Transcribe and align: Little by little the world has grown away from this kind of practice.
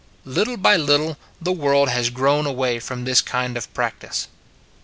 Little 0.25 0.57
by 0.57 0.77
little 0.77 1.15
the 1.39 1.51
world 1.51 1.89
has 1.89 2.09
grown 2.09 2.47
away 2.47 2.79
from 2.79 3.05
this 3.05 3.21
kind 3.21 3.55
of 3.55 3.71
practice. 3.75 4.27